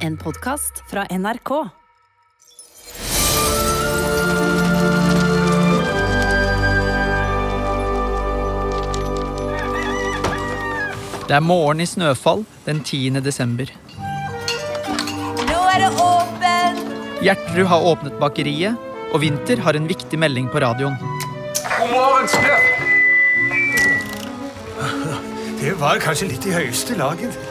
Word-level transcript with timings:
En 0.00 0.16
podkast 0.16 0.78
fra 0.88 1.02
NRK. 1.10 1.50
Det 11.28 11.36
er 11.36 11.44
morgen 11.44 11.84
i 11.84 11.86
Snøfall 11.86 12.46
den 12.64 12.80
10. 12.80 13.20
desember. 13.20 13.68
Nå 15.50 15.60
er 15.74 15.84
det 15.84 15.92
åpen! 15.92 16.80
Gjertrud 17.20 17.68
har 17.68 17.92
åpnet 17.92 18.16
bakeriet, 18.24 18.80
og 19.12 19.20
Vinter 19.20 19.60
har 19.60 19.76
en 19.76 19.90
viktig 19.90 20.16
melding 20.16 20.48
på 20.48 20.64
radioen. 20.64 20.96
God 21.76 21.92
morgen, 21.92 22.32
snø! 22.38 22.56
Det 25.60 25.76
var 25.76 26.00
kanskje 26.00 26.32
litt 26.32 26.48
i 26.48 26.56
høyeste 26.56 26.96
laget. 26.96 27.49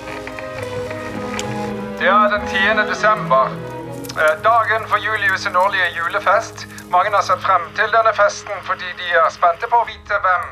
Er 2.10 2.28
den 2.30 2.48
10. 2.48 2.88
desember. 2.90 3.44
Eh, 4.22 4.36
Dagen 4.44 4.88
for 4.88 4.98
Julius' 4.98 5.38
sin 5.44 5.56
årlige 5.56 5.88
julefest. 5.98 6.58
Mange 6.92 7.10
har 7.16 7.22
sett 7.22 7.42
frem 7.48 7.64
til 7.76 7.90
denne 7.98 8.14
festen 8.22 8.56
fordi 8.70 8.88
de 9.02 9.08
er 9.24 9.30
spente 9.30 9.68
på 9.72 9.78
å 9.82 9.86
vite 9.86 10.16
hvem 10.24 10.44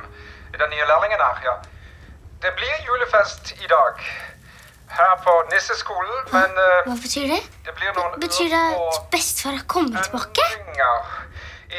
den 0.61 0.69
nye 0.73 0.85
lærlingen 0.91 1.21
er. 1.29 1.37
Ja. 1.47 1.55
Det 2.43 2.51
blir 2.59 2.75
julefest 2.89 3.43
i 3.65 3.67
dag. 3.75 4.03
Her 4.99 5.13
på 5.25 5.33
Nisseskolen, 5.51 6.19
men 6.35 6.49
eh, 6.65 6.85
Hva 6.89 6.97
betyr 7.05 7.25
det? 7.33 7.41
det 7.65 7.73
Betyr 8.25 8.49
det 8.53 8.61
at 8.77 8.99
bestefar 9.15 9.57
er 9.57 9.65
kommet 9.73 9.97
tilbake? 10.05 10.45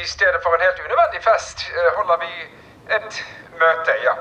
I 0.01 0.03
stedet 0.15 0.39
for 0.43 0.51
en 0.55 0.65
helt 0.67 0.79
unødvendig 0.85 1.21
fest 1.29 1.63
eh, 1.71 1.89
holder 1.97 2.17
vi 2.25 2.33
et 2.97 3.23
møte, 3.63 3.95
ja. 4.03 4.17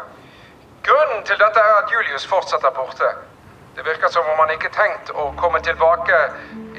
Grunnen 0.87 1.27
til 1.27 1.43
dette 1.43 1.67
er 1.70 1.75
at 1.83 1.91
Julius 1.95 2.27
fortsatt 2.31 2.62
er 2.70 2.79
borte. 2.79 3.11
Det 3.79 3.85
virker 3.85 4.09
som 4.09 4.27
om 4.27 4.39
han 4.43 4.51
ikke 4.51 4.73
tenkte 4.75 4.81
tenkt 5.07 5.11
å 5.15 5.29
komme 5.39 5.61
tilbake 5.63 6.17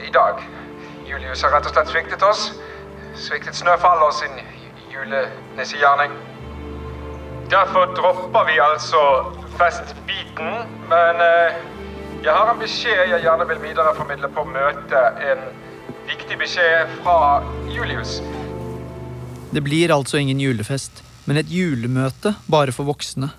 i 0.03 0.09
dag. 0.11 0.41
Julius 1.07 1.45
har 1.45 1.53
rett 1.55 1.69
og 1.69 1.71
slett 1.71 1.87
sviktet 1.93 2.25
oss. 2.27 2.41
Sviktet 3.15 3.55
Snøfall 3.55 4.03
og 4.03 4.11
sin 4.17 4.35
julenissegjerning. 4.91 6.17
Derfor 7.55 7.95
dropper 7.95 8.43
vi 8.51 8.59
altså 8.59 8.99
festbiten, 9.55 10.51
men 10.91 11.23
eh, 11.23 11.63
jeg 12.19 12.35
har 12.35 12.51
en 12.51 12.59
beskjed 12.59 13.13
jeg 13.13 13.23
gjerne 13.23 13.47
vil 13.47 13.63
videreformidle 13.63 14.33
på 14.35 14.43
møtet. 14.51 15.23
En 15.23 15.47
viktig 16.11 16.35
beskjed 16.43 16.97
fra 16.99 17.19
Julius. 17.71 18.19
Det 19.55 19.63
blir 19.63 19.95
altså 19.95 20.19
ingen 20.19 20.43
julefest, 20.43 20.99
men 21.31 21.39
et 21.39 21.47
julemøte 21.47 22.35
bare 22.51 22.75
for 22.75 22.91
voksne. 22.91 23.31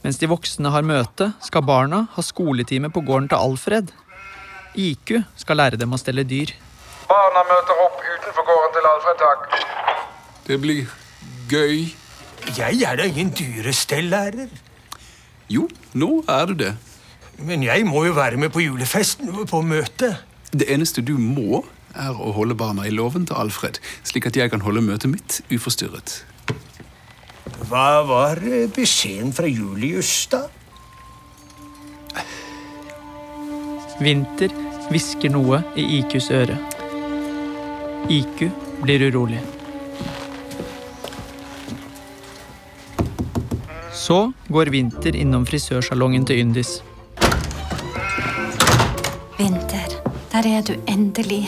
Mens 0.00 0.16
de 0.16 0.28
voksne 0.30 0.70
har 0.72 0.86
møte, 0.86 1.32
skal 1.44 1.64
barna 1.68 2.06
ha 2.14 2.22
skoletime 2.24 2.88
på 2.92 3.02
gården 3.04 3.28
til 3.28 3.36
Alfred. 3.36 3.90
IQ 4.78 5.18
skal 5.36 5.60
lære 5.60 5.80
dem 5.80 5.92
å 5.92 5.98
stelle 6.00 6.24
dyr. 6.24 6.54
Barna 7.10 7.42
møter 7.48 7.82
opp 7.84 7.98
utenfor 8.00 8.46
gården 8.48 8.76
til 8.76 8.88
Alfred 8.92 9.20
Takk. 9.20 9.58
Det 10.46 10.58
blir 10.62 10.94
gøy. 11.50 11.90
Jeg 12.56 12.80
er 12.86 12.96
da 12.96 13.08
ingen 13.10 13.32
dyrestellærer. 13.36 14.48
Jo, 15.50 15.66
nå 15.92 16.22
er 16.30 16.48
du 16.48 16.54
det. 16.62 16.72
Men 17.44 17.64
jeg 17.66 17.84
må 17.88 18.06
jo 18.06 18.16
være 18.16 18.40
med 18.40 18.52
på 18.54 18.62
julefesten 18.64 19.34
på 19.50 19.62
møtet. 19.66 20.24
Det 20.50 20.70
eneste 20.72 21.04
du 21.04 21.16
må, 21.20 21.64
er 21.92 22.16
å 22.16 22.32
holde 22.36 22.56
barna 22.58 22.86
i 22.86 22.94
låven 22.94 23.26
til 23.28 23.36
Alfred, 23.36 23.82
slik 24.06 24.30
at 24.30 24.38
jeg 24.38 24.52
kan 24.52 24.62
holde 24.64 24.82
møtet 24.86 25.12
mitt 25.12 25.40
uforstyrret. 25.52 26.20
Hva 27.70 28.02
var 28.02 28.40
eh, 28.42 28.66
beskjeden 28.74 29.30
fra 29.30 29.46
Julius, 29.46 30.26
da? 30.32 30.40
Vinter 34.02 34.50
hvisker 34.90 35.30
noe 35.30 35.60
i 35.78 35.84
IQs 36.00 36.30
øre. 36.34 36.56
IQ 38.10 38.48
blir 38.80 39.04
urolig. 39.06 39.38
Så 43.94 44.18
går 44.50 44.72
Vinter 44.74 45.14
innom 45.14 45.46
frisørsalongen 45.46 46.26
til 46.26 46.42
Yndis. 46.42 46.72
Vinter, 49.38 49.94
der 50.32 50.50
er 50.56 50.66
du 50.66 50.74
endelig. 50.90 51.44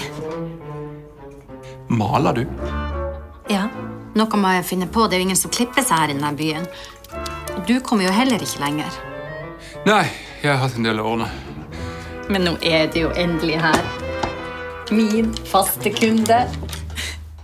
Maler 1.90 2.38
du? 2.38 2.71
Noe 4.18 4.36
må 4.36 4.50
jeg 4.58 4.66
finne 4.68 4.88
på. 4.92 5.06
Det 5.06 5.16
er 5.16 5.22
jo 5.22 5.28
ingen 5.30 5.40
som 5.40 5.52
klipper 5.52 5.84
seg 5.86 6.02
her 6.02 6.12
i 6.12 6.16
denne 6.16 6.32
byen. 6.36 6.66
Og 7.56 7.64
du 7.68 7.78
kommer 7.84 8.04
jo 8.06 8.12
heller 8.12 8.42
ikke 8.44 8.60
lenger. 8.60 9.00
Nei, 9.86 10.04
jeg 10.42 10.52
har 10.52 10.60
hatt 10.60 10.76
en 10.76 10.86
del 10.86 11.00
å 11.00 11.06
ordne. 11.14 11.30
Men 12.28 12.44
nå 12.46 12.52
er 12.64 12.86
du 12.92 13.00
jo 13.06 13.10
endelig 13.18 13.58
her. 13.62 13.80
Min 14.92 15.32
faste 15.48 15.92
kunde. 15.96 16.42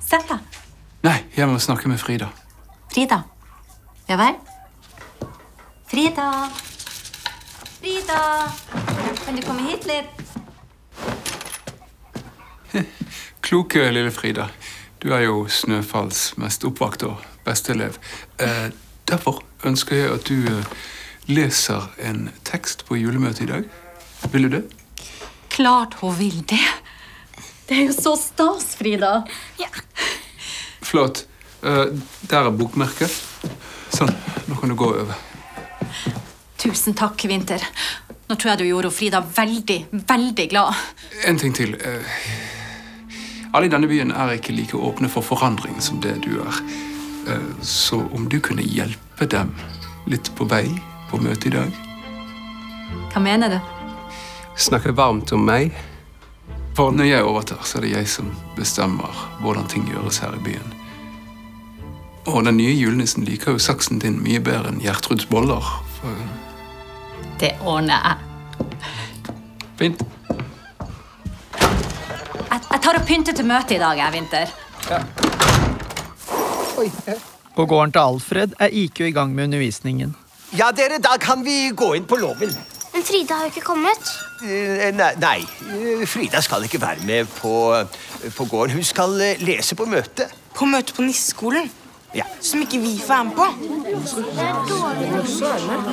Sett 0.05 0.29
deg. 0.29 0.61
Nei, 1.07 1.19
jeg 1.37 1.49
må 1.49 1.59
snakke 1.63 1.89
med 1.89 2.01
Frida. 2.03 2.29
Frida. 2.93 3.23
Ja 4.09 4.17
vel? 4.21 4.37
Frida. 5.89 6.29
Frida. 7.79 8.21
Kan 9.25 9.37
du 9.37 9.45
komme 9.45 9.69
hit 9.69 9.89
litt? 9.89 10.11
Kloke 13.45 13.89
lille 13.93 14.11
Frida. 14.13 14.49
Du 15.03 15.13
er 15.15 15.23
jo 15.29 15.45
Snøfalls 15.51 16.33
mest 16.43 16.65
oppvakte 16.67 17.07
og 17.13 17.23
beste 17.47 17.73
elev. 17.75 17.99
Eh, 18.43 18.69
derfor 19.09 19.43
ønsker 19.69 19.97
jeg 20.01 20.11
at 20.17 20.27
du 20.29 20.49
eh, 20.51 20.73
leser 21.31 21.87
en 22.03 22.29
tekst 22.49 22.85
på 22.89 22.99
julemøtet 22.99 23.47
i 23.47 23.51
dag. 23.53 23.69
Vil 24.33 24.49
du 24.49 24.57
det? 24.59 24.65
Klart 25.55 25.95
hun 26.03 26.17
vil 26.19 26.41
det. 26.51 26.61
Det 27.69 27.77
er 27.79 27.87
jo 27.91 27.95
så 27.95 28.17
stas, 28.19 28.73
Frida. 28.81 29.23
Ja. 29.61 29.71
Flott. 30.83 31.27
Eh, 31.63 31.87
der 32.31 32.49
er 32.49 32.55
bokmerket. 32.59 33.13
Sånn, 33.95 34.11
nå 34.51 34.59
kan 34.59 34.73
du 34.73 34.77
gå 34.79 34.91
over. 34.99 35.15
Tusen 36.59 36.97
takk, 36.99 37.23
Vinter. 37.31 37.63
Nå 38.29 38.35
tror 38.37 38.51
jeg 38.57 38.65
du 38.65 38.69
gjorde 38.69 38.91
Frida 38.93 39.23
veldig, 39.23 39.79
veldig 40.11 40.49
glad. 40.51 40.75
En 41.25 41.39
ting 41.41 41.55
til. 41.57 41.77
eh, 41.79 42.19
Alle 43.59 43.67
i 43.67 43.71
denne 43.73 43.89
byen 43.91 44.13
er 44.15 44.37
ikke 44.37 44.53
like 44.55 44.79
åpne 44.79 45.09
for 45.11 45.27
forandring 45.27 45.81
som 45.83 45.97
det 45.99 46.13
du 46.23 46.37
er. 46.39 46.59
Eh, 47.27 47.47
Så 47.61 47.97
om 48.15 48.29
du 48.29 48.39
kunne 48.41 48.63
hjelpe 48.63 49.27
dem 49.27 49.51
litt 50.07 50.31
på 50.39 50.47
vei 50.47 50.69
på 51.11 51.19
møtet 51.19 51.47
i 51.47 51.57
dag? 51.57 51.73
Hva 53.11 53.19
mener 53.19 53.51
du? 53.51 53.59
Snakke 54.55 54.95
varmt 54.95 55.33
om 55.35 55.43
meg. 55.43 55.75
For 56.77 56.95
når 56.95 57.11
jeg 57.11 57.25
overtar, 57.27 57.59
så 57.67 57.79
er 57.81 57.83
det 57.83 57.91
jeg 57.97 58.09
som 58.09 58.31
bestemmer 58.55 59.11
hvordan 59.43 59.67
ting 59.67 59.91
gjøres 59.91 60.21
her 60.23 60.39
i 60.39 60.45
byen. 60.45 60.71
Og 62.31 62.45
den 62.45 62.61
nye 62.63 62.79
julenissen 62.79 63.27
liker 63.27 63.57
jo 63.57 63.59
saksen 63.59 63.99
din 63.99 64.23
mye 64.23 64.39
bedre 64.39 64.71
enn 64.71 64.79
Gjertruds 64.85 65.27
boller. 65.27 65.67
For... 65.99 66.15
Det 67.43 67.57
ordner 67.67 68.07
jeg. 68.07 68.71
Fint. 69.83 70.07
Jeg, 72.69 72.81
tar 72.85 72.99
og 73.01 73.05
pynter 73.09 73.33
til 73.37 73.47
møtet 73.49 73.77
i 73.79 73.81
dag, 73.81 73.97
jeg, 73.99 74.13
Vinter. 74.13 74.47
På 77.57 77.65
gården 77.67 77.93
til 77.93 78.03
Alfred 78.03 78.57
er 78.61 78.69
IQ 78.73 79.01
i 79.09 79.13
gang 79.17 79.33
med 79.35 79.49
undervisningen. 79.49 80.15
Ja, 80.59 80.69
dere, 80.77 80.99
da 81.05 81.17
kan 81.21 81.45
vi 81.45 81.71
gå 81.77 81.93
inn 81.97 82.07
på 82.09 82.17
låven. 82.21 82.53
Men 82.93 83.05
Frida 83.05 83.37
har 83.39 83.49
jo 83.49 83.53
ikke 83.53 83.65
kommet. 83.67 84.13
Eh, 84.45 84.89
Nei, 84.97 85.11
nei, 85.21 85.41
eh, 85.69 86.05
Frida 86.09 86.41
skal 86.45 86.65
ikke 86.65 86.81
være 86.81 87.05
med 87.07 87.29
på, 87.41 87.53
på 88.37 88.47
gården. 88.49 88.77
Hun 88.79 88.87
skal 88.87 89.17
eh, 89.25 89.43
lese 89.45 89.77
på 89.77 89.87
møtet. 89.89 90.33
På 90.57 90.67
møte 90.67 90.95
på 90.97 91.05
nisseskolen, 91.07 91.69
Ja. 92.19 92.25
som 92.43 92.61
ikke 92.65 92.79
vi 92.83 92.95
får 92.99 93.09
være 93.15 93.25
med 93.25 93.35
på. 93.39 93.47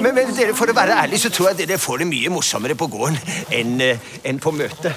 Men, 0.01 0.15
men 0.15 0.31
dere, 0.37 0.53
for 0.57 0.71
å 0.71 0.75
være 0.77 0.95
ærlig 1.03 1.19
så 1.21 1.29
tror 1.33 1.51
jeg 1.51 1.57
dere 1.67 1.77
får 1.81 2.01
det 2.01 2.07
mye 2.09 2.31
morsommere 2.33 2.75
på 2.79 2.87
gården 2.91 3.17
enn 3.53 3.75
eh, 3.83 4.07
enn 4.25 4.39
på 4.41 4.53
møtet. 4.55 4.93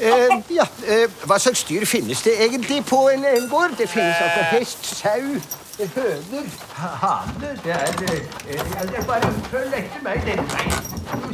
Eh, 0.00 0.34
ja, 0.56 0.66
eh, 0.88 1.06
Hva 1.28 1.38
slags 1.42 1.62
dyr 1.68 1.86
finnes 1.88 2.22
det 2.26 2.34
egentlig 2.48 2.80
på 2.88 3.04
en, 3.12 3.24
en 3.30 3.46
gård? 3.52 3.76
Det 3.78 3.88
finnes 3.92 4.18
altså 4.26 4.42
hest, 4.56 4.90
sau, 5.02 5.38
eh, 5.78 5.94
høner, 5.96 6.50
ha- 6.80 6.96
haner 7.04 7.56
Det 7.64 7.72
er 7.76 7.86
eh, 8.10 8.20
det 8.50 9.00
er 9.00 9.06
Bare 9.08 9.30
følg 9.52 9.78
etter 9.80 10.02
meg 10.06 10.24
den 10.26 10.42
veien. 10.50 10.84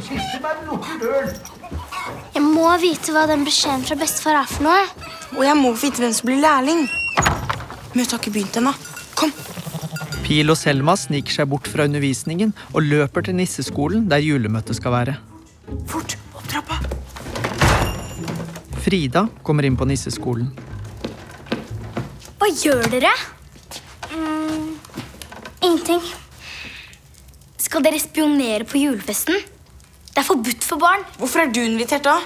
Sistemann 0.03 0.63
lukker 0.69 1.01
døren. 1.01 1.35
Jeg 2.33 2.43
må 2.45 2.69
vite 2.81 3.13
hva 3.15 3.23
den 3.29 3.45
beskjeden 3.47 3.85
fra 3.87 3.95
bestefar 3.97 4.41
er 4.43 4.49
for 4.49 4.65
noe. 4.67 4.83
Og 5.37 5.43
jeg 5.47 5.57
må 5.57 5.71
vite 5.79 6.01
hvem 6.03 6.13
som 6.13 6.29
blir 6.29 6.41
lærling. 6.43 6.85
Møtet 7.93 8.11
har 8.15 8.19
ikke 8.21 8.33
begynt 8.35 8.57
ennå. 8.61 8.73
Kom. 9.17 9.33
Pil 10.23 10.49
og 10.49 10.57
Selma 10.57 10.95
sniker 10.97 11.35
seg 11.35 11.49
bort 11.51 11.67
fra 11.69 11.85
undervisningen 11.89 12.53
og 12.71 12.85
løper 12.87 13.25
til 13.27 13.35
nisseskolen 13.37 14.07
der 14.11 14.23
julemøtet 14.23 14.79
skal 14.79 14.95
være. 14.95 15.15
Fort. 15.89 16.17
Opp 16.33 16.47
trappa. 16.49 16.79
Frida 18.83 19.27
kommer 19.43 19.67
inn 19.67 19.77
på 19.79 19.87
nisseskolen. 19.87 20.49
Hva 22.39 22.49
gjør 22.51 22.87
dere? 22.91 23.11
Mm, 24.11 24.73
ingenting. 25.63 26.03
Skal 27.55 27.85
dere 27.85 28.01
spionere 28.03 28.67
på 28.67 28.81
julefesten? 28.81 29.39
Det 30.13 30.21
er 30.21 30.27
forbudt 30.27 30.63
for 30.67 30.81
barn. 30.81 31.05
Hvorfor 31.17 31.45
er 31.45 31.53
du 31.53 31.61
invitert 31.63 32.03
da? 32.05 32.19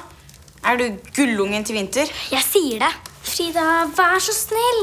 Er 0.65 0.79
du 0.79 0.97
gullungen 1.15 1.63
til 1.63 1.77
Vinter? 1.77 2.09
Jeg 2.33 2.43
sier 2.43 2.81
det. 2.81 2.93
Frida, 3.23 3.85
vær 3.95 4.17
så 4.23 4.33
snill. 4.35 4.81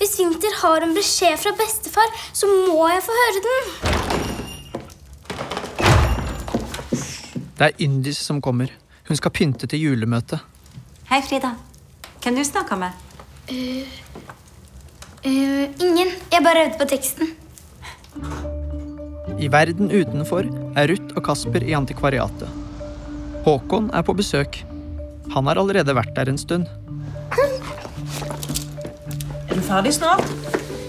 Hvis 0.00 0.14
Vinter 0.16 0.54
har 0.62 0.80
en 0.80 0.94
beskjed 0.96 1.36
fra 1.42 1.50
bestefar, 1.58 2.08
så 2.32 2.48
må 2.48 2.86
jeg 2.88 3.02
få 3.04 3.16
høre 3.18 3.40
den. 3.46 3.66
Det 7.58 7.66
er 7.66 7.82
Yndis 7.84 8.16
som 8.24 8.38
kommer. 8.40 8.72
Hun 9.10 9.18
skal 9.18 9.34
pynte 9.36 9.68
til 9.68 9.82
julemøtet. 9.84 10.40
Hei, 11.10 11.20
Frida. 11.20 11.50
Hvem 12.24 12.38
du 12.38 12.44
snakka 12.48 12.78
med? 12.80 12.96
Eh, 13.52 13.84
ingen. 15.28 16.16
Jeg 16.32 16.44
bare 16.48 16.64
øvde 16.64 16.80
på 16.80 16.88
teksten. 16.88 17.36
I 19.36 19.52
verden 19.52 19.92
utenfor 19.92 20.48
er 20.80 20.88
Ruth 20.94 21.12
og 21.12 21.26
Kasper 21.28 21.60
i 21.60 21.76
antikvariatet. 21.76 22.48
Håkon 23.44 23.92
er 23.92 24.00
på 24.08 24.16
besøk. 24.16 24.62
Han 25.36 25.44
har 25.44 25.60
allerede 25.60 25.92
vært 25.92 26.16
der 26.16 26.32
en 26.32 26.40
stund. 26.40 26.64
Er 29.70 29.76
ferdig 29.76 29.92
snart? 29.94 30.24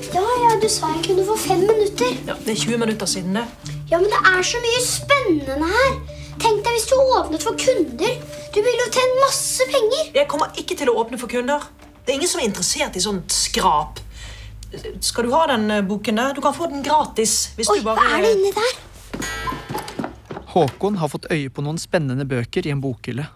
Ja, 0.10 0.22
ja, 0.26 0.56
du 0.58 0.66
sa 0.66 0.88
jeg 0.96 1.04
kunne 1.06 1.22
få 1.28 1.36
fem 1.38 1.60
minutter. 1.70 2.16
Ja, 2.26 2.34
Det 2.34 2.56
er 2.56 2.62
20 2.64 2.80
minutter 2.82 3.06
siden 3.06 3.36
det. 3.38 3.44
Ja, 3.92 4.00
men 4.02 4.08
det 4.10 4.18
er 4.26 4.42
så 4.42 4.58
mye 4.64 4.80
spennende 4.82 5.68
her. 5.70 6.00
Tenk 6.42 6.64
deg 6.66 6.74
hvis 6.80 6.88
du 6.90 6.96
åpnet 6.98 7.46
for 7.46 7.54
kunder. 7.62 8.16
Du 8.50 8.58
ville 8.58 8.82
jo 8.82 8.88
tjent 8.90 9.22
masse 9.22 9.68
penger. 9.70 10.10
Jeg 10.18 10.28
kommer 10.34 10.58
ikke 10.58 10.80
til 10.82 10.90
å 10.90 10.98
åpne 11.04 11.22
for 11.22 11.30
kunder. 11.30 11.70
Det 12.02 12.10
er 12.10 12.18
ingen 12.18 12.34
som 12.34 12.42
er 12.42 12.50
interessert 12.50 12.98
i 12.98 13.06
sånt 13.06 13.30
skrap. 13.30 14.02
Skal 14.98 15.30
du 15.30 15.36
ha 15.38 15.44
den 15.54 15.70
eh, 15.78 15.86
boken 15.86 16.18
der? 16.18 16.34
Du 16.34 16.42
kan 16.42 16.58
få 16.58 16.74
den 16.74 16.82
gratis. 16.82 17.52
hvis 17.62 17.70
Oi, 17.70 17.78
du 17.84 17.86
bare... 17.86 18.02
hva 18.02 18.18
er 18.18 18.26
det 18.26 18.34
inni 18.34 18.52
der? 18.58 20.44
Håkon 20.58 20.98
har 20.98 21.14
fått 21.14 21.30
øye 21.30 21.54
på 21.54 21.62
noen 21.62 21.78
spennende 21.78 22.26
bøker 22.26 22.66
i 22.66 22.74
en 22.74 22.82
bokhylle. 22.82 23.30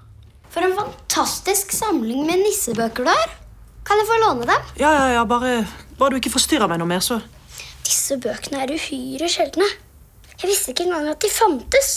For 0.49 0.65
en 0.65 0.73
fantastisk 0.81 1.69
samling 1.77 2.25
med 2.25 2.47
nissebøker 2.49 3.05
du 3.05 3.13
har. 3.13 3.41
Kan 3.85 4.01
jeg 4.01 4.07
få 4.09 4.17
låne 4.23 4.47
dem? 4.49 4.69
Ja, 4.81 4.91
ja, 4.97 5.07
ja, 5.19 5.23
bare, 5.29 5.59
bare 5.99 6.15
du 6.15 6.19
ikke 6.19 6.33
forstyrrer 6.33 6.69
meg 6.71 6.79
noe 6.81 6.89
mer, 6.89 7.03
så. 7.05 7.19
Disse 7.85 8.17
bøkene 8.17 8.63
er 8.63 8.73
uhyre 8.73 9.29
sjeldne. 9.29 9.67
Jeg 10.35 10.49
visste 10.49 10.73
ikke 10.73 10.87
engang 10.87 11.11
at 11.11 11.21
de 11.21 11.29
fantes. 11.29 11.91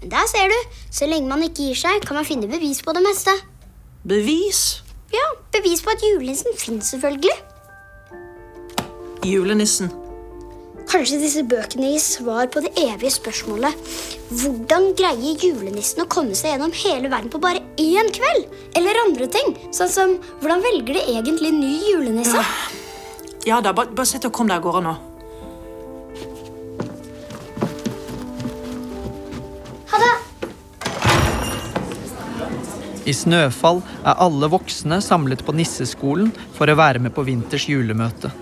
Men 0.00 0.12
der 0.14 0.26
ser 0.30 0.48
du. 0.48 0.78
Så 0.90 1.06
lenge 1.10 1.28
man 1.28 1.44
ikke 1.44 1.68
gir 1.68 1.78
seg, 1.78 2.00
kan 2.06 2.16
man 2.16 2.26
finne 2.26 2.48
bevis 2.50 2.80
på 2.82 2.94
det 2.96 3.04
meste. 3.04 3.34
Bevis? 4.08 4.82
Ja, 5.12 5.26
bevis 5.52 5.84
på 5.84 5.92
at 5.92 6.04
julenissen 6.04 6.56
fins, 6.56 6.94
selvfølgelig. 6.94 7.36
Julenissen. 9.26 9.92
Kanskje 10.88 11.18
disse 11.20 11.42
bøkene 11.44 11.90
gir 11.92 12.00
svar 12.00 12.46
på 12.48 12.62
det 12.64 12.70
evige 12.80 13.10
spørsmålet 13.12 13.76
Hvordan 14.40 14.94
greier 14.96 15.42
julenissen 15.44 16.00
å 16.00 16.08
komme 16.08 16.36
seg 16.38 16.54
gjennom 16.54 16.72
hele 16.80 17.10
verden 17.12 17.28
på 17.32 17.40
bare 17.42 17.60
én 17.76 18.08
kveld? 18.16 18.48
Eller 18.78 19.00
andre 19.02 19.28
ting, 19.28 19.52
sånn 19.74 19.92
som 19.92 20.14
hvordan 20.40 20.64
velger 20.64 20.96
de 20.96 21.04
egentlig 21.12 21.52
ny 21.52 21.74
julenisse? 21.90 22.40
Ja 23.44 23.60
da, 23.64 23.74
bare, 23.76 23.92
bare 23.92 24.08
sett 24.08 24.24
og 24.28 24.32
kom 24.36 24.48
deg 24.48 24.58
av 24.58 24.64
gårde 24.64 24.82
nå. 24.88 24.96
Ha 29.92 30.02
det! 30.04 30.16
I 33.08 33.16
Snøfall 33.16 33.84
er 34.02 34.20
alle 34.24 34.52
voksne 34.52 35.02
samlet 35.04 35.44
på 35.44 35.56
nisseskolen 35.56 36.32
for 36.56 36.68
å 36.68 36.80
være 36.80 37.00
med 37.04 37.16
på 37.16 37.28
vinters 37.28 37.68
julemøte. 37.68 38.32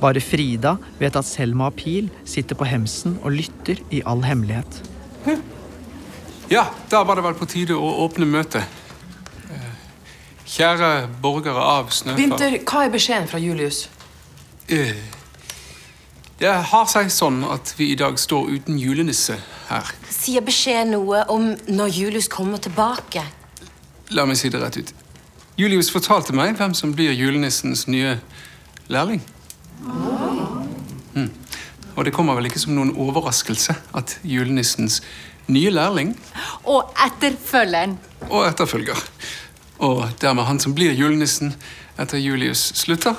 Bare 0.00 0.20
Frida 0.20 0.76
vet 1.00 1.16
at 1.16 1.24
Selma 1.24 1.70
og 1.70 1.76
Pil 1.80 2.10
sitter 2.28 2.58
på 2.58 2.66
hemsen 2.68 3.18
og 3.22 3.32
lytter 3.32 3.80
i 3.90 4.02
all 4.06 4.22
hemmelighet. 4.26 4.82
Ja, 6.50 6.66
da 6.92 7.00
var 7.02 7.18
det 7.18 7.24
vel 7.26 7.34
på 7.34 7.48
tide 7.50 7.74
å 7.74 7.88
åpne 8.04 8.26
møtet. 8.30 8.62
Eh, 9.50 9.70
Kjære 10.46 10.90
borgere 11.22 11.58
av 11.58 11.88
Snøfall. 11.90 12.20
Vinter, 12.20 12.58
hva 12.68 12.84
er 12.86 12.92
beskjeden 12.94 13.26
fra 13.30 13.40
Julius? 13.42 13.86
Eh, 14.68 14.94
Det 16.38 16.52
har 16.52 16.84
seg 16.86 17.08
sånn 17.10 17.40
at 17.48 17.70
vi 17.78 17.92
i 17.92 17.96
dag 17.96 18.18
står 18.20 18.50
uten 18.52 18.76
julenisse 18.78 19.38
her. 19.70 19.88
Sier 20.12 20.42
beskjed 20.44 20.90
noe 20.92 21.22
om 21.32 21.54
når 21.66 21.88
Julius 21.96 22.28
kommer 22.28 22.58
tilbake? 22.60 23.22
La 24.10 24.26
meg 24.28 24.36
si 24.36 24.50
det 24.52 24.60
rett 24.60 24.76
ut. 24.76 24.92
Julius 25.56 25.88
fortalte 25.90 26.34
meg 26.36 26.58
hvem 26.58 26.74
som 26.76 26.92
blir 26.92 27.16
julenissens 27.16 27.86
nye 27.88 28.18
lærling. 28.92 29.22
Mm. 31.16 31.30
Og 31.96 32.04
det 32.04 32.12
kommer 32.12 32.36
vel 32.36 32.48
ikke 32.50 32.60
som 32.60 32.74
noen 32.76 32.92
overraskelse 33.00 33.76
at 33.96 34.18
julenissens 34.26 35.00
nye 35.48 35.70
lærling 35.70 36.10
Og 36.66 36.90
etterfølgeren. 37.06 37.96
og 38.28 38.48
etterfølger, 38.48 38.98
og 39.78 40.04
dermed 40.20 40.44
han 40.48 40.58
som 40.60 40.74
blir 40.74 40.92
julenissen 40.96 41.54
etter 41.98 42.18
Julius 42.18 42.72
slutter, 42.76 43.14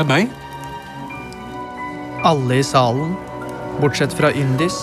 er 0.00 0.08
meg. 0.08 0.30
Alle 2.24 2.60
i 2.60 2.64
salen, 2.64 3.14
bortsett 3.80 4.14
fra 4.16 4.32
Yndis, 4.32 4.76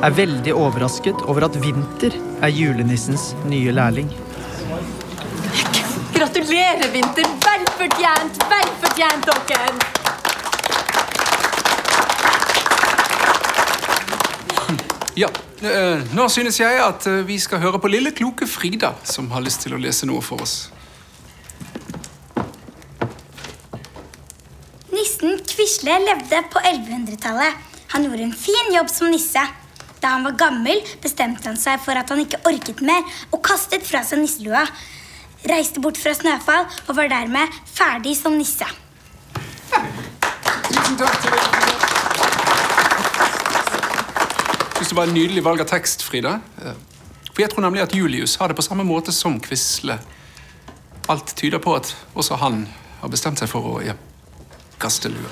er 0.00 0.14
veldig 0.16 0.54
overrasket 0.56 1.26
over 1.28 1.48
at 1.48 1.58
Vinter 1.62 2.14
er 2.40 2.54
julenissens 2.54 3.32
nye 3.50 3.74
lærling. 3.74 4.08
Gratulerer, 6.20 6.90
Vinter. 6.92 7.24
Vel 7.24 7.62
fortjent, 7.78 8.42
vel 8.50 8.66
fortjent, 8.82 9.28
dere. 9.48 9.70
Ja, 15.16 15.30
eh, 15.64 16.02
Nå 16.12 16.26
synes 16.28 16.60
jeg 16.60 16.76
at 16.84 17.08
eh, 17.08 17.22
vi 17.24 17.38
skal 17.40 17.62
høre 17.64 17.80
på 17.80 17.88
lille 17.88 18.12
kloke 18.12 18.44
Frida, 18.44 18.92
som 19.08 19.32
har 19.32 19.40
lyst 19.46 19.64
til 19.64 19.72
å 19.72 19.80
lese 19.80 20.04
noe 20.12 20.20
for 20.20 20.44
oss. 20.44 20.68
Nissen 24.92 25.40
Quisle 25.48 25.96
levde 26.04 26.44
på 26.52 26.60
1100-tallet. 26.60 27.80
Han 27.96 28.04
gjorde 28.10 28.28
en 28.28 28.36
fin 28.44 28.72
jobb 28.76 28.92
som 28.92 29.08
nisse. 29.08 29.48
Da 30.04 30.18
han 30.18 30.28
var 30.28 30.36
gammel, 30.36 30.84
bestemte 31.00 31.48
han 31.48 31.56
seg 31.56 31.80
for 31.80 31.96
at 31.96 32.12
han 32.12 32.20
ikke 32.28 32.44
orket 32.52 32.84
mer, 32.84 33.08
og 33.32 33.40
kastet 33.40 33.88
fra 33.88 34.04
seg 34.04 34.20
nisselua. 34.20 34.68
Reiste 35.48 35.80
bort 35.80 35.96
fra 35.96 36.12
Snøfall 36.12 36.66
og 36.86 36.96
var 36.98 37.08
dermed 37.08 37.54
ferdig 37.64 38.12
som 38.18 38.36
nisse. 38.36 38.66
Tusen 39.70 40.98
takk 41.00 41.16
til 41.22 41.32
deg. 41.32 41.60
Det 44.80 44.96
var 44.96 45.06
en 45.06 45.14
nydelig 45.14 45.42
valg 45.46 45.62
av 45.62 45.68
tekst, 45.70 46.02
Frida. 46.02 46.40
For 47.30 47.44
jeg 47.44 47.52
tror 47.52 47.62
nemlig 47.62 47.84
at 47.84 47.94
Julius 47.94 48.34
har 48.40 48.50
det 48.50 48.56
på 48.58 48.64
samme 48.66 48.84
måte 48.84 49.14
som 49.14 49.38
Quisle. 49.40 50.00
Alt 51.08 51.32
tyder 51.38 51.62
på 51.62 51.76
at 51.78 51.92
også 52.18 52.36
han 52.42 52.64
har 53.00 53.12
bestemt 53.12 53.38
seg 53.40 53.48
for 53.52 53.68
å 53.70 53.76
ja, 53.84 53.94
kaste 54.82 55.12
lua. 55.12 55.30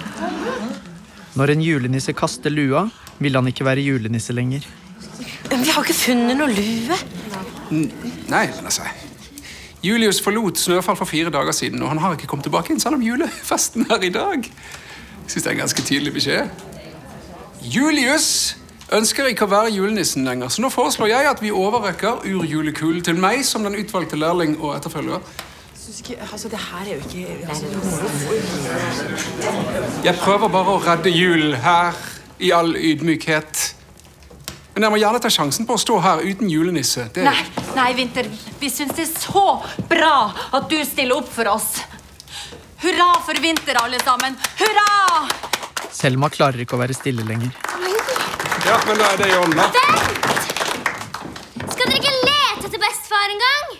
Når 1.37 1.53
en 1.53 1.65
julenisse 1.67 2.15
kaster 2.17 2.55
lua, 2.55 2.87
vil 3.19 3.37
han 3.37 3.51
ikke 3.51 3.67
være 3.67 3.85
julenisse 3.85 4.33
lenger. 4.33 4.65
Men 5.51 5.67
vi 5.67 5.75
har 5.75 5.85
ikke 5.85 5.99
funnet 5.99 6.39
noe 6.39 6.49
lue. 6.55 7.03
Nei, 8.31 8.47
men 8.55 8.65
altså 8.71 8.87
Julius 9.83 10.21
forlot 10.23 10.59
Snøfall 10.59 10.97
for 10.97 11.05
fire 11.05 11.31
dager 11.31 11.53
siden, 11.53 11.83
og 11.83 11.89
han 11.89 11.99
har 11.99 12.17
ikke 12.17 12.27
kommet 12.27 12.49
tilbake 12.49 12.73
inn 12.75 12.81
selv 12.83 12.99
om 12.99 13.03
julefesten 13.03 13.87
er 13.91 14.03
i 14.03 14.11
dag. 14.15 14.39
Jeg 14.43 15.31
synes 15.31 15.45
det 15.45 15.51
er 15.51 15.57
en 15.57 15.65
ganske 15.65 15.83
tydelig 15.83 16.13
beskjed. 16.13 16.49
Julius 17.63 18.57
ønsker 18.93 19.29
ikke 19.31 19.45
å 19.47 19.53
være 19.53 19.75
julenissen 19.77 20.25
lenger, 20.27 20.49
så 20.49 20.65
nå 20.65 20.71
foreslår 20.73 21.13
jeg 21.13 21.29
at 21.31 21.43
vi 21.45 21.53
overrekker 21.55 22.25
urjulekulen 22.27 23.05
til 23.05 23.21
meg 23.21 23.45
som 23.47 23.67
den 23.67 23.77
utvalgte 23.79 24.17
lærling 24.19 24.57
og 24.59 24.77
etterfølger. 24.77 25.21
Ikke, 25.99 26.19
altså, 26.33 26.49
det 26.49 26.59
her 26.59 26.85
er 26.85 26.95
jo 26.95 27.01
ikke 27.01 27.27
altså, 27.49 27.67
Jeg 30.05 30.15
prøver 30.21 30.49
bare 30.53 30.75
å 30.77 30.83
redde 30.85 31.11
julen 31.11 31.57
her, 31.65 31.97
i 32.39 32.53
all 32.55 32.77
ydmykhet. 32.77 33.75
Men 34.79 34.85
jeg 34.87 34.95
må 34.95 34.99
gjerne 35.03 35.19
ta 35.19 35.31
sjansen 35.35 35.67
på 35.67 35.75
å 35.75 35.81
stå 35.83 35.97
her 36.05 36.21
uten 36.23 36.47
julenisse. 36.47 37.09
Det... 37.11 37.25
Nei, 37.27 37.41
nei, 37.75 37.87
Vinter. 37.99 38.29
Vi 38.61 38.69
syns 38.71 38.93
det 38.95 39.09
er 39.09 39.11
så 39.11 39.43
bra 39.91 40.31
at 40.55 40.69
du 40.71 40.77
stiller 40.87 41.19
opp 41.19 41.33
for 41.35 41.51
oss. 41.51 41.81
Hurra 42.85 43.09
for 43.27 43.41
Vinter, 43.43 43.75
alle 43.81 43.99
sammen. 44.07 44.37
Hurra! 44.61 45.25
Selma 45.91 46.31
klarer 46.31 46.63
ikke 46.63 46.79
å 46.79 46.83
være 46.85 46.95
stille 46.95 47.27
lenger. 47.27 47.51
Ja, 48.69 48.77
men 48.87 49.03
da 49.03 49.09
er 49.17 49.19
det 49.19 49.27
i 49.33 49.35
orden, 49.41 49.59
da. 49.59 49.67
Skal 51.75 51.83
dere 51.83 51.99
ikke 51.99 52.15
lete 52.15 52.71
etter 52.71 52.79
bestefar 52.79 53.35
engang? 53.35 53.75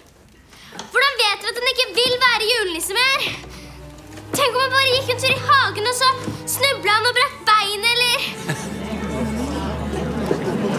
Hvordan 0.83 1.21
vet 1.23 1.47
dere 1.47 1.53
at 1.53 1.61
han 1.63 1.75
ikke 1.77 1.91
vil 2.01 2.17
være 2.25 2.49
julenisse 2.57 2.99
mer? 2.99 3.29
Tenk 4.35 4.51
om 4.51 4.65
han 4.65 4.75
bare 4.75 4.91
gikk 4.97 5.15
en 5.15 5.23
tur 5.23 5.31
i 5.31 5.45
hagen, 5.47 5.93
og 5.93 6.03
så 6.03 6.11
snubla 6.59 6.99
han 6.99 7.13
og 7.13 7.21
brakk 7.23 7.39
beinet, 7.53 7.95
eller 7.95 8.68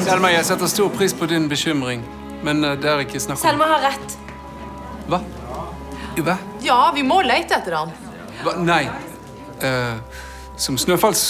Selma, 0.03 0.32
jeg 0.34 0.46
setter 0.48 0.70
stor 0.72 0.89
pris 0.94 1.13
på 1.13 1.27
din 1.29 1.48
bekymring, 1.51 2.03
men 2.46 2.63
eh, 2.63 2.77
det 2.79 2.89
er 2.89 3.03
ikke 3.03 3.20
snakk 3.22 3.39
om 3.39 3.44
Selma 3.44 3.68
har 3.74 3.84
rett. 3.89 4.15
Hva? 5.10 5.20
Hva? 6.20 6.36
Ja, 6.63 6.79
vi 6.96 7.03
må 7.08 7.22
lete 7.24 7.56
etter 7.60 7.75
ham. 7.77 7.91
Hva? 8.44 8.56
Nei. 8.63 8.84
Uh, 9.63 10.00
Som 10.60 10.75
Snøfalls 10.79 11.22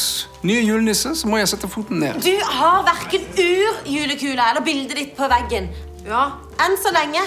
nye 0.45 0.61
julenisse 0.65 1.11
så 1.17 1.29
må 1.29 1.37
jeg 1.37 1.49
sette 1.51 1.69
foten 1.69 1.99
ned. 2.01 2.17
Du 2.25 2.33
har 2.45 2.81
verken 2.87 3.25
ur-julekula 3.37 4.51
eller 4.51 4.65
bildet 4.65 4.97
ditt 4.97 5.11
på 5.17 5.27
veggen. 5.29 5.69
Ja, 6.07 6.23
Enn 6.65 6.77
så 6.81 6.93
lenge 6.95 7.21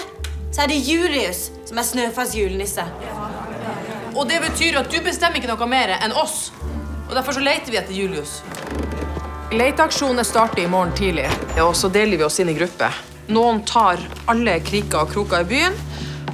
så 0.53 0.65
er 0.65 0.71
det 0.73 0.81
Julius 0.83 1.45
som 1.65 1.79
er 1.79 1.87
Snøfalls 1.87 2.35
julenisse. 2.37 2.83
Og 4.13 4.27
det 4.29 4.41
betyr 4.43 4.81
at 4.83 4.91
du 4.91 4.99
bestemmer 5.05 5.39
ikke 5.39 5.49
noe 5.49 5.69
mer 5.71 5.95
enn 6.01 6.13
oss. 6.19 6.51
Og 7.07 7.15
derfor 7.15 7.35
så 7.39 7.43
leter 7.43 7.71
vi 7.73 7.79
etter 7.79 7.95
Julius. 7.95 8.41
Leteaksjonen 9.53 10.25
starter 10.25 10.63
i 10.63 10.67
morgen 10.67 10.95
tidlig, 10.97 11.27
og 11.61 11.75
så 11.77 11.89
deler 11.93 12.17
vi 12.17 12.25
oss 12.25 12.39
inn 12.41 12.49
i 12.49 12.55
grupper. 12.57 12.95
Noen 13.29 13.59
tar 13.69 14.01
alle 14.31 14.55
kriker 14.65 15.03
og 15.03 15.11
kroker 15.13 15.43
i 15.43 15.49
byen, 15.51 15.75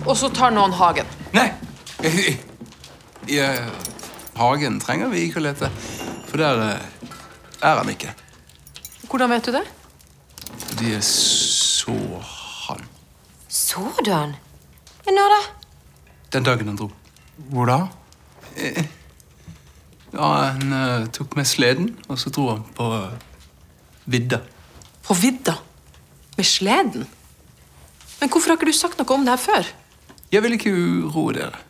og 0.05 0.13
så 0.17 0.29
tar 0.31 0.53
noen 0.55 0.71
hagen. 0.77 1.09
Nei! 1.35 1.49
I, 1.99 2.37
i 3.27 3.39
eh, 3.43 3.67
hagen 4.39 4.77
trenger 4.79 5.11
vi 5.11 5.25
ikke 5.27 5.41
å 5.41 5.43
lete, 5.49 5.67
for 6.29 6.39
der 6.39 6.63
eh, 6.63 7.17
er 7.59 7.81
han 7.81 7.91
ikke. 7.91 8.13
Hvordan 9.11 9.33
vet 9.35 9.49
du 9.49 9.57
det? 9.57 9.65
De 10.79 10.95
så 11.03 11.95
han 12.69 12.85
Så 13.51 13.83
du 14.05 14.13
han? 14.13 14.37
Ja, 15.03 15.11
når 15.11 15.35
da? 15.35 15.41
den 16.37 16.45
dagen 16.47 16.71
han 16.71 16.79
dro. 16.79 16.87
Hvor 17.51 17.67
da? 17.67 17.81
Eh, 18.55 18.79
Ja, 20.13 20.29
Han 20.49 20.73
uh, 20.73 21.07
tok 21.13 21.35
med 21.37 21.47
sleden, 21.47 21.93
og 22.09 22.19
så 22.19 22.31
dro 22.33 22.49
han 22.49 22.63
på 22.75 22.87
eh, 22.97 23.13
vidda. 24.09 24.41
På 25.05 25.13
vidda? 25.13 25.59
Med 26.37 26.45
sleden? 26.45 27.05
Men 28.19 28.29
hvorfor 28.29 28.51
har 28.51 28.57
ikke 28.57 28.71
du 28.71 28.75
sagt 28.75 28.99
noe 28.99 29.15
om 29.15 29.25
det 29.25 29.35
her 29.35 29.43
før? 29.43 29.73
Jeg 30.33 30.43
vil 30.45 30.55
ikke 30.57 30.73
uroe 30.73 31.33
dere. 31.37 31.61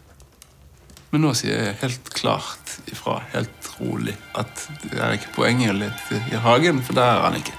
Men 1.09 1.23
nå 1.25 1.33
sier 1.37 1.55
jeg 1.57 1.77
helt 1.81 2.11
klart 2.13 2.75
ifra, 2.91 3.17
helt 3.33 3.69
rolig, 3.79 4.13
at 4.37 4.67
det 4.83 4.99
er 4.99 5.15
ikke 5.17 5.33
poeng 5.39 5.63
i 5.63 5.71
å 5.71 5.75
lete 5.75 6.19
i 6.29 6.37
hagen, 6.43 6.83
for 6.85 6.97
der 6.97 7.15
er 7.15 7.25
han 7.25 7.39
ikke. 7.39 7.55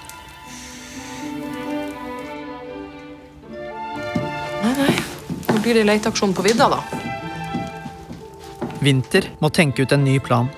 Nei, 4.60 4.74
nei. 4.78 4.94
Nå 5.50 5.58
blir 5.64 5.80
det 5.80 5.86
leteaksjon 5.88 6.36
på 6.36 6.46
vidda, 6.46 6.70
da. 6.70 6.80
Vinter 8.80 9.26
må 9.42 9.50
tenke 9.52 9.84
ut 9.84 9.92
en 9.92 10.06
ny 10.06 10.16
plan. 10.22 10.48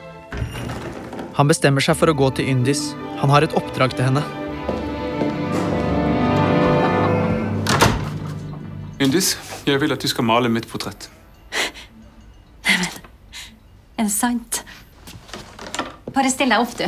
Han 1.43 1.49
bestemmer 1.51 1.83
seg 1.83 1.97
for 1.99 2.07
å 2.07 2.13
gå 2.15 2.29
til 2.39 2.47
Yndis. 2.53 2.93
Han 3.19 3.33
har 3.35 3.43
et 3.43 3.55
oppdrag 3.59 3.97
til 3.99 4.07
henne. 4.07 4.21
Yndis, 9.03 9.33
jeg 9.67 9.81
vil 9.83 9.91
at 9.91 9.99
du 9.99 10.07
skal 10.07 10.23
male 10.29 10.47
mitt 10.55 10.69
portrett. 10.71 11.09
Er 12.63 14.05
det 14.05 14.13
sant? 14.15 14.61
Bare 16.15 16.31
still 16.31 16.55
deg 16.55 16.63
opp, 16.63 16.79
du. 16.79 16.87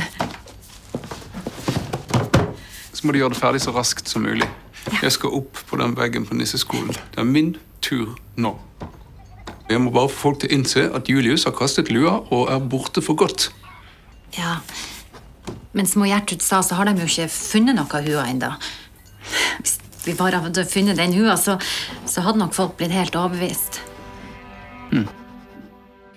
Så 2.95 3.03
må 3.03 3.11
du 3.11 3.19
gjøre 3.25 3.35
det 3.35 3.43
ferdig 3.43 3.65
så 3.67 3.75
raskt 3.75 4.07
som 4.07 4.23
mulig. 4.23 4.47
Jeg 5.01 5.17
skal 5.19 5.35
opp 5.35 5.65
på 5.67 5.83
den 5.83 5.99
veggen 5.99 6.31
på 6.31 6.39
nisseskolen. 6.39 6.95
Det 6.95 7.25
er 7.25 7.27
min 7.27 7.57
tur 7.83 8.15
nå. 8.39 8.55
Jeg 9.67 9.83
må 9.83 9.91
bare 9.91 10.15
få 10.15 10.29
folk 10.29 10.45
til 10.45 10.55
å 10.55 10.61
innse 10.61 10.87
at 10.95 11.11
Julius 11.11 11.51
har 11.51 11.59
kastet 11.59 11.91
lua 11.91 12.21
og 12.31 12.55
er 12.55 12.63
borte 12.63 13.03
for 13.03 13.19
godt. 13.19 13.51
Ja. 14.37 14.59
Men 15.73 15.87
som 15.91 16.05
Gjertrud 16.07 16.43
sa, 16.43 16.63
så 16.63 16.79
har 16.79 16.89
de 16.89 17.03
jo 17.03 17.09
ikke 17.09 17.31
funnet 17.33 17.77
noe 17.77 17.99
av 17.99 18.07
hua 18.07 18.27
ennå. 18.31 18.53
Hvis 19.61 19.79
vi 20.05 20.15
bare 20.19 20.43
hadde 20.45 20.67
funnet 20.69 21.01
den 21.01 21.17
hua, 21.17 21.37
så, 21.41 21.57
så 22.07 22.25
hadde 22.27 22.43
nok 22.43 22.55
folk 22.55 22.77
blitt 22.79 22.95
helt 22.95 23.17
overbevist. 23.19 23.81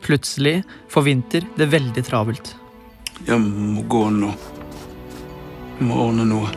Plutselig 0.05 0.61
får 0.89 1.01
Vinter 1.07 1.47
det 1.57 1.65
veldig 1.73 2.03
travelt. 2.05 2.53
Jeg 3.27 3.41
må 3.41 3.81
gå 3.89 4.05
nå. 4.13 4.29
Jeg 5.79 5.89
må 5.89 5.97
ordne 6.05 6.27
noe. 6.29 6.53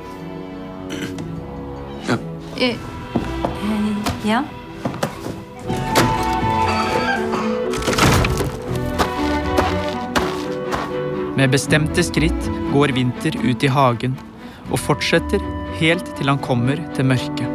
Ja. 2.08 2.18
eh, 2.60 2.76
ja. 4.28 4.44
Med 11.40 11.54
bestemte 11.54 12.02
skritt 12.04 12.48
går 12.68 12.90
Vinter 12.92 13.32
ut 13.40 13.62
i 13.64 13.68
hagen 13.72 14.12
og 14.68 14.76
fortsetter 14.76 15.40
helt 15.78 16.08
til 16.18 16.28
han 16.28 16.40
kommer 16.44 16.76
til 16.92 17.06
mørket. 17.08 17.46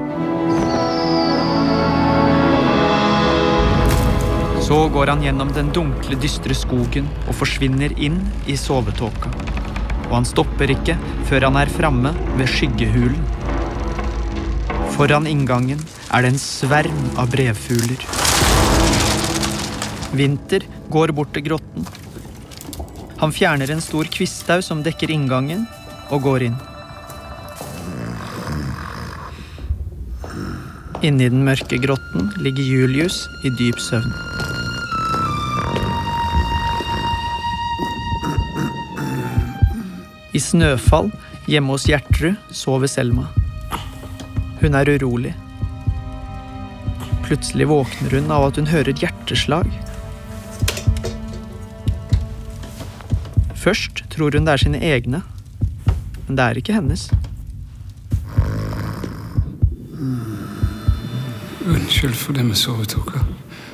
Så 4.66 4.80
går 4.90 5.12
han 5.12 5.22
gjennom 5.22 5.52
den 5.54 5.70
dunkle, 5.76 6.18
dystre 6.18 6.58
skogen 6.58 7.06
og 7.28 7.38
forsvinner 7.38 7.94
inn 8.02 8.18
i 8.50 8.56
sovetåka. 8.58 9.30
Og 10.08 10.16
han 10.16 10.26
stopper 10.26 10.74
ikke 10.74 10.96
før 11.30 11.46
han 11.46 11.60
er 11.62 11.70
framme 11.70 12.16
ved 12.40 12.50
skyggehulen. 12.50 13.22
Foran 14.96 15.30
inngangen 15.30 15.84
er 16.10 16.26
det 16.26 16.34
en 16.34 16.42
sverm 16.42 17.06
av 17.22 17.30
brevfugler. 17.36 18.02
Vinter 20.18 20.66
går 20.90 21.14
bort 21.14 21.38
til 21.38 21.46
grotten. 21.52 21.86
Han 23.18 23.32
fjerner 23.32 23.72
en 23.72 23.82
stor 23.82 24.04
kvisthaug 24.12 24.64
som 24.64 24.84
dekker 24.84 25.12
inngangen, 25.12 25.66
og 26.12 26.26
går 26.28 26.50
inn. 26.50 26.58
Inni 31.06 31.30
den 31.30 31.44
mørke 31.46 31.78
grotten 31.82 32.32
ligger 32.42 32.66
Julius 32.66 33.24
i 33.46 33.52
dyp 33.60 33.80
søvn. 33.80 34.12
I 40.36 40.42
snøfall 40.44 41.12
hjemme 41.48 41.76
hos 41.76 41.86
Gjertrud 41.88 42.36
sover 42.52 42.92
Selma. 42.92 43.30
Hun 44.60 44.76
er 44.76 44.90
urolig. 44.98 45.32
Plutselig 47.24 47.70
våkner 47.70 48.18
hun 48.18 48.34
av 48.34 48.50
at 48.50 48.60
hun 48.60 48.68
hører 48.68 48.98
hjerteslag. 48.98 49.70
Først 53.66 54.04
tror 54.14 54.36
hun 54.38 54.46
det 54.46 54.52
er 54.54 54.62
sine 54.62 54.78
egne, 54.78 55.24
men 56.28 56.38
det 56.38 56.44
er 56.44 56.58
ikke 56.60 56.74
hennes. 56.76 57.08
Unnskyld 61.66 62.14
for 62.14 62.38
det 62.38 62.46
med 62.46 62.56
sovetåka. 62.62 63.24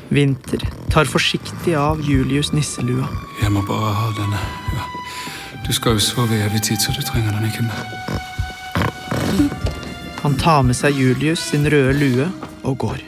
Vinter 0.10 0.64
tar 0.94 1.12
forsiktig 1.12 1.76
av 1.76 2.00
Julius 2.08 2.54
nisselua. 2.56 3.10
Jeg 3.42 3.52
må 3.52 3.66
bare 3.68 3.92
ha 3.98 4.08
denne. 4.16 4.40
Ja. 4.78 4.88
Du 5.68 5.74
skal 5.76 6.00
jo 6.00 6.06
sove 6.06 6.40
i 6.40 6.42
evig 6.46 6.62
tid, 6.70 6.80
så 6.80 6.96
du 6.96 7.02
trenger 7.04 7.36
den 7.36 7.52
ikke 7.52 7.68
mer. 7.68 7.84
Han 10.24 10.40
tar 10.40 10.64
med 10.64 10.80
seg 10.80 10.96
Julius 10.96 11.44
sin 11.52 11.68
røde 11.68 11.98
lue 12.00 12.30
og 12.64 12.78
går. 12.86 13.04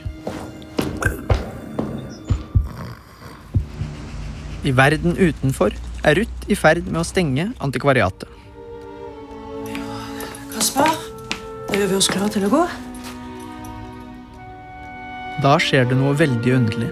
I 4.67 4.71
verden 4.75 5.15
utenfor 5.15 5.71
er 6.03 6.17
Ruth 6.19 6.51
i 6.51 6.55
ferd 6.59 6.87
med 6.89 7.01
å 7.01 7.07
stenge 7.07 7.49
antikvariatet. 7.63 8.27
Kasper, 10.53 10.97
da 11.69 11.77
gjør 11.79 11.93
vi 11.93 11.99
oss 11.99 12.09
klare 12.11 12.31
til 12.33 12.47
å 12.47 12.51
gå. 12.51 12.63
Da 15.43 15.55
skjer 15.59 15.87
det 15.89 15.97
noe 15.99 16.13
veldig 16.19 16.53
underlig. 16.55 16.91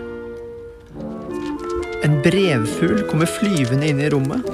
En 2.02 2.18
brevfugl 2.26 3.04
kommer 3.12 3.30
flyvende 3.30 3.92
inn 3.92 4.02
i 4.02 4.10
rommet. 4.12 4.48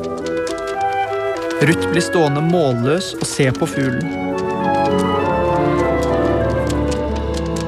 Ruth 1.63 1.87
blir 1.89 2.03
stående 2.05 2.43
målløs 2.43 3.13
og 3.17 3.25
se 3.25 3.47
på 3.55 3.69
fuglen. 3.69 4.11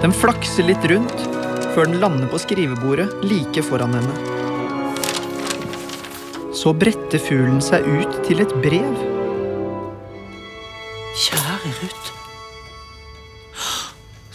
Den 0.04 0.14
flakser 0.16 0.68
litt 0.68 0.86
rundt 0.92 1.26
før 1.74 1.90
den 1.90 2.02
lander 2.04 2.30
på 2.32 2.42
skrivebordet 2.44 3.08
like 3.26 3.64
foran 3.66 3.98
henne. 3.98 4.39
Så 6.60 6.74
bretter 6.76 7.22
fuglen 7.24 7.62
seg 7.64 7.86
ut 7.88 8.16
til 8.26 8.42
et 8.44 8.52
brev. 8.60 8.96
Kjære 11.16 11.72
Ruth. 11.78 12.10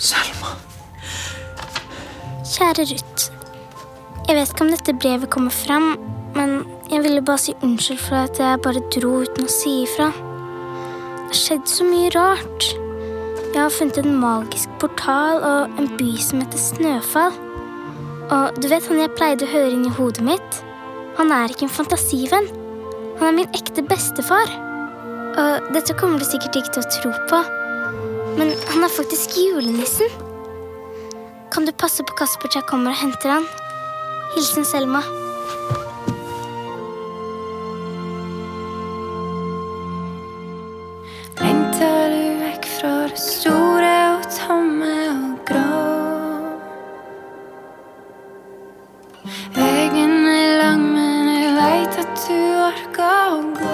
Selma. 0.07 0.55
Kjære 2.49 2.89
Ruth. 2.95 3.29
Jeg 4.25 4.39
vet 4.39 4.55
ikke 4.55 4.65
om 4.65 4.73
dette 4.73 4.97
brevet 5.05 5.31
kommer 5.37 5.53
fram, 5.53 5.93
men 6.33 6.57
jeg 6.89 7.05
ville 7.05 7.21
bare 7.29 7.45
si 7.45 7.59
unnskyld 7.61 8.01
for 8.07 8.23
at 8.23 8.41
jeg 8.41 8.65
bare 8.65 8.87
dro 8.97 9.19
uten 9.27 9.45
å 9.45 9.53
si 9.61 9.83
ifra. 9.85 10.09
Det 10.17 11.29
har 11.29 11.41
skjedd 11.45 11.71
så 11.77 11.93
mye 11.93 12.13
rart. 12.17 12.73
Jeg 13.53 13.61
har 13.61 13.73
funnet 13.75 14.01
en 14.01 14.17
magisk 14.23 14.73
portal 14.81 15.45
og 15.45 15.77
en 15.77 15.93
by 16.01 16.15
som 16.17 16.41
heter 16.41 16.69
Snøfall. 16.71 17.37
Og 18.33 18.63
du 18.63 18.71
vet 18.73 18.89
han 18.89 19.05
jeg 19.05 19.19
pleide 19.19 19.45
å 19.45 19.59
høre 19.59 19.75
inn 19.77 19.91
i 19.91 19.99
hodet 20.01 20.25
mitt? 20.25 20.65
Han 21.19 21.31
er 21.33 21.53
ikke 21.53 21.69
en 21.69 21.77
fantasivenn. 21.77 22.49
Han 23.21 23.29
er 23.29 23.37
min 23.37 23.57
ekte 23.57 23.85
bestefar. 23.87 24.51
Og 25.35 25.73
dette 25.75 25.95
kommer 25.99 26.19
du 26.19 26.27
sikkert 26.27 26.61
ikke 26.61 26.77
til 26.77 26.85
å 26.85 26.91
tro 26.95 27.11
på, 27.31 27.39
men 28.39 28.53
han 28.71 28.87
er 28.87 28.93
faktisk 28.93 29.35
julenissen. 29.39 30.11
Kan 31.55 31.67
du 31.67 31.73
passe 31.75 32.03
på 32.07 32.15
Kasper 32.19 32.51
til 32.51 32.61
jeg 32.61 32.69
kommer 32.71 32.95
og 32.95 33.01
henter 33.01 33.37
han? 33.37 33.49
Hilsen 34.35 34.67
Selma. 34.67 35.03
Lengter 41.43 42.15
du 42.15 42.25
vekk 42.45 42.71
fra 42.77 42.95
det 43.11 43.23
store 43.23 43.95
og 44.15 44.31
tomme 44.39 44.97
og 45.17 45.51
grå? 45.51 46.05
du 52.15 52.39
orka 52.63 53.11
å 53.35 53.41
gå. 53.59 53.74